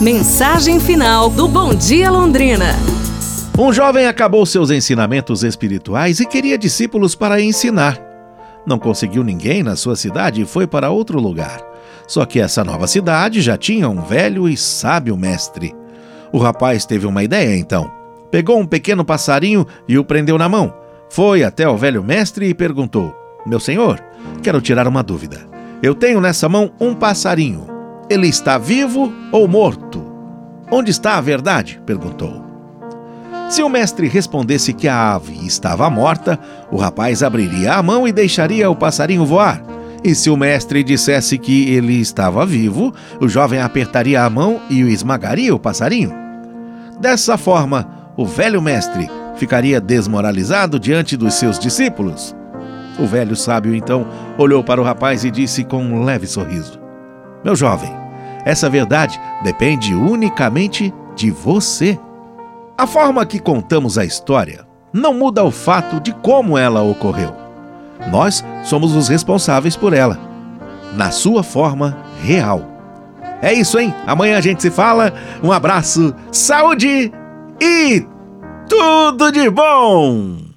Mensagem 0.00 0.78
final 0.78 1.30
do 1.30 1.48
Bom 1.48 1.74
Dia 1.74 2.10
Londrina. 2.10 2.74
Um 3.58 3.72
jovem 3.72 4.06
acabou 4.06 4.44
seus 4.44 4.70
ensinamentos 4.70 5.42
espirituais 5.42 6.20
e 6.20 6.26
queria 6.26 6.58
discípulos 6.58 7.14
para 7.14 7.40
ensinar. 7.40 7.98
Não 8.66 8.78
conseguiu 8.78 9.24
ninguém 9.24 9.62
na 9.62 9.74
sua 9.74 9.96
cidade 9.96 10.42
e 10.42 10.44
foi 10.44 10.66
para 10.66 10.90
outro 10.90 11.18
lugar. 11.18 11.62
Só 12.06 12.26
que 12.26 12.38
essa 12.38 12.62
nova 12.62 12.86
cidade 12.86 13.40
já 13.40 13.56
tinha 13.56 13.88
um 13.88 14.02
velho 14.02 14.46
e 14.46 14.54
sábio 14.54 15.16
mestre. 15.16 15.74
O 16.30 16.36
rapaz 16.36 16.84
teve 16.84 17.06
uma 17.06 17.24
ideia 17.24 17.56
então. 17.56 17.90
Pegou 18.30 18.60
um 18.60 18.66
pequeno 18.66 19.02
passarinho 19.02 19.66
e 19.88 19.96
o 19.96 20.04
prendeu 20.04 20.36
na 20.36 20.48
mão. 20.48 20.74
Foi 21.08 21.42
até 21.42 21.66
o 21.66 21.76
velho 21.76 22.04
mestre 22.04 22.46
e 22.50 22.54
perguntou: 22.54 23.16
Meu 23.46 23.58
senhor, 23.58 23.98
quero 24.42 24.60
tirar 24.60 24.86
uma 24.86 25.02
dúvida. 25.02 25.46
Eu 25.82 25.94
tenho 25.94 26.20
nessa 26.20 26.50
mão 26.50 26.70
um 26.78 26.94
passarinho. 26.94 27.75
Ele 28.08 28.28
está 28.28 28.56
vivo 28.56 29.12
ou 29.32 29.48
morto? 29.48 30.00
Onde 30.70 30.92
está 30.92 31.16
a 31.16 31.20
verdade? 31.20 31.80
perguntou. 31.84 32.44
Se 33.50 33.62
o 33.62 33.68
mestre 33.68 34.06
respondesse 34.06 34.72
que 34.72 34.86
a 34.86 35.14
ave 35.14 35.44
estava 35.44 35.90
morta, 35.90 36.38
o 36.70 36.76
rapaz 36.76 37.22
abriria 37.24 37.74
a 37.74 37.82
mão 37.82 38.06
e 38.06 38.12
deixaria 38.12 38.70
o 38.70 38.76
passarinho 38.76 39.26
voar. 39.26 39.60
E 40.04 40.14
se 40.14 40.30
o 40.30 40.36
mestre 40.36 40.84
dissesse 40.84 41.36
que 41.36 41.68
ele 41.72 41.94
estava 41.94 42.46
vivo, 42.46 42.94
o 43.20 43.28
jovem 43.28 43.60
apertaria 43.60 44.22
a 44.22 44.30
mão 44.30 44.60
e 44.70 44.80
esmagaria 44.82 45.52
o 45.52 45.58
passarinho. 45.58 46.12
Dessa 47.00 47.36
forma, 47.36 47.88
o 48.16 48.24
velho 48.24 48.62
mestre 48.62 49.10
ficaria 49.36 49.80
desmoralizado 49.80 50.78
diante 50.78 51.16
dos 51.16 51.34
seus 51.34 51.58
discípulos. 51.58 52.36
O 53.00 53.06
velho 53.06 53.34
sábio 53.34 53.74
então 53.74 54.06
olhou 54.38 54.62
para 54.62 54.80
o 54.80 54.84
rapaz 54.84 55.24
e 55.24 55.30
disse 55.30 55.64
com 55.64 55.82
um 55.82 56.04
leve 56.04 56.26
sorriso: 56.26 56.75
Meu 57.46 57.54
jovem, 57.54 57.92
essa 58.44 58.68
verdade 58.68 59.20
depende 59.44 59.94
unicamente 59.94 60.92
de 61.14 61.30
você. 61.30 61.96
A 62.76 62.88
forma 62.88 63.24
que 63.24 63.38
contamos 63.38 63.96
a 63.96 64.04
história 64.04 64.66
não 64.92 65.14
muda 65.14 65.44
o 65.44 65.52
fato 65.52 66.00
de 66.00 66.12
como 66.12 66.58
ela 66.58 66.82
ocorreu. 66.82 67.32
Nós 68.10 68.44
somos 68.64 68.96
os 68.96 69.06
responsáveis 69.06 69.76
por 69.76 69.92
ela, 69.92 70.18
na 70.96 71.12
sua 71.12 71.44
forma 71.44 71.96
real. 72.20 72.62
É 73.40 73.52
isso, 73.52 73.78
hein? 73.78 73.94
Amanhã 74.08 74.38
a 74.38 74.40
gente 74.40 74.60
se 74.60 74.70
fala. 74.72 75.14
Um 75.40 75.52
abraço, 75.52 76.12
saúde 76.32 77.12
e 77.62 78.04
tudo 78.68 79.30
de 79.30 79.48
bom! 79.48 80.55